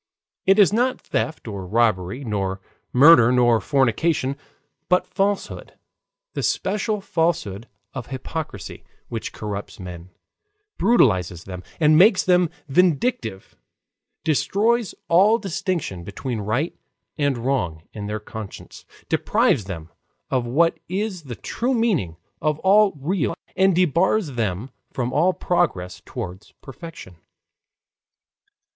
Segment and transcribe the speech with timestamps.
[0.47, 2.59] It is not theft nor robbery nor
[2.91, 4.35] murder nor fornication,
[4.89, 5.75] but falsehood,
[6.33, 10.09] the special falsehood of hypocrisy, which corrupts men,
[10.79, 13.55] brutalizes them and makes them vindictive,
[14.23, 16.75] destroys all distinction between right
[17.19, 19.91] and wrong in their conscience, deprives them
[20.31, 25.13] of what is the true meaning of all real human life, and debars them from
[25.13, 27.17] all progress toward perfection.